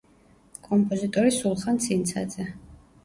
[0.67, 2.47] კომპოზიტორი სულხან ცინცაძე.